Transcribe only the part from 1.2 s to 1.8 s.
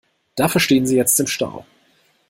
Stau.